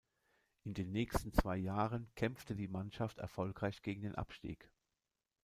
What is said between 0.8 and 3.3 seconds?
nächsten zwei Jahren kämpfte die Mannschaft